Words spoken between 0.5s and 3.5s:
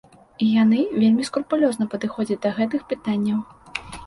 яны вельмі скрупулёзна падыходзяць да гэтых пытанняў.